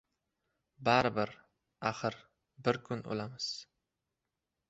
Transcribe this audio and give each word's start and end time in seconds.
Baribir, 0.87 1.33
axir, 1.91 2.17
bir 2.69 2.81
kun 2.87 3.05
o’lamiz 3.17 3.53